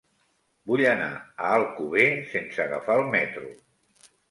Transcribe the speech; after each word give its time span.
Vull 0.71 0.81
anar 0.91 1.09
a 1.19 1.51
Alcover 1.59 2.07
sense 2.33 2.65
agafar 2.67 2.99
el 3.05 3.09
metro. 3.19 3.55